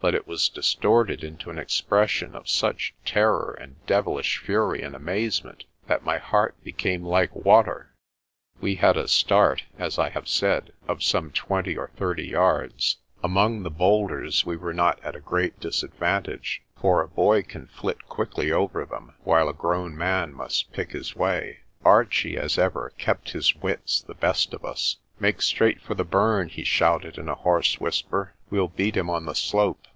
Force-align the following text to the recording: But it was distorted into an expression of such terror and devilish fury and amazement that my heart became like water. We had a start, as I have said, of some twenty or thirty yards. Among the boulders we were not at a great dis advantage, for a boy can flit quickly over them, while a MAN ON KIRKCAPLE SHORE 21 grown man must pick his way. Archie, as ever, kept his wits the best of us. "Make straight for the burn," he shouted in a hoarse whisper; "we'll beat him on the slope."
But 0.00 0.14
it 0.14 0.26
was 0.28 0.50
distorted 0.50 1.24
into 1.24 1.48
an 1.48 1.56
expression 1.58 2.34
of 2.34 2.46
such 2.46 2.92
terror 3.06 3.56
and 3.58 3.76
devilish 3.86 4.36
fury 4.36 4.82
and 4.82 4.94
amazement 4.94 5.64
that 5.86 6.04
my 6.04 6.18
heart 6.18 6.62
became 6.62 7.02
like 7.02 7.34
water. 7.34 7.94
We 8.60 8.74
had 8.74 8.98
a 8.98 9.08
start, 9.08 9.62
as 9.78 9.98
I 9.98 10.10
have 10.10 10.28
said, 10.28 10.74
of 10.86 11.02
some 11.02 11.30
twenty 11.30 11.78
or 11.78 11.88
thirty 11.96 12.26
yards. 12.28 12.98
Among 13.22 13.62
the 13.62 13.70
boulders 13.70 14.44
we 14.44 14.58
were 14.58 14.74
not 14.74 15.02
at 15.02 15.16
a 15.16 15.20
great 15.20 15.58
dis 15.58 15.82
advantage, 15.82 16.60
for 16.78 17.00
a 17.00 17.08
boy 17.08 17.40
can 17.42 17.68
flit 17.68 18.06
quickly 18.06 18.52
over 18.52 18.84
them, 18.84 19.14
while 19.22 19.48
a 19.48 19.54
MAN 19.54 19.54
ON 19.54 19.54
KIRKCAPLE 19.54 19.62
SHORE 19.62 19.68
21 19.68 19.80
grown 19.92 19.96
man 19.98 20.34
must 20.34 20.72
pick 20.74 20.92
his 20.92 21.16
way. 21.16 21.60
Archie, 21.82 22.36
as 22.36 22.58
ever, 22.58 22.92
kept 22.98 23.30
his 23.32 23.56
wits 23.56 24.02
the 24.02 24.12
best 24.14 24.52
of 24.52 24.66
us. 24.66 24.98
"Make 25.18 25.40
straight 25.40 25.80
for 25.80 25.94
the 25.94 26.04
burn," 26.04 26.50
he 26.50 26.62
shouted 26.64 27.16
in 27.16 27.30
a 27.30 27.34
hoarse 27.36 27.80
whisper; 27.80 28.34
"we'll 28.50 28.68
beat 28.68 28.98
him 28.98 29.08
on 29.08 29.24
the 29.24 29.34
slope." 29.34 29.86